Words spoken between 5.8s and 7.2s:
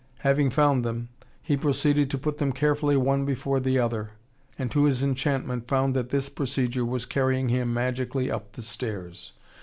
that this procedure was